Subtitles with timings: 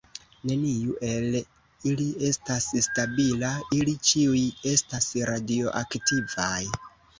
[0.51, 1.35] Neniu el
[1.89, 4.43] ili estas stabila; ili ĉiuj
[4.75, 6.53] estas radioaktivaj.